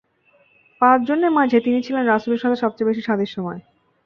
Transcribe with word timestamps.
পাঁচজনের 0.81 1.31
মাঝে 1.31 1.57
তিনি 1.61 1.79
ছিলেন 1.83 2.03
রাসূলের 2.05 2.41
সাথে 2.43 2.57
সবচেয়ে 2.63 2.87
বেশী 2.89 3.01
সাদৃশ্যময়। 3.01 3.59